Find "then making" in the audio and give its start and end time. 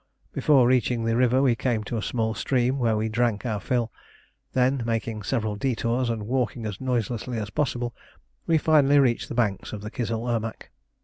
4.53-5.21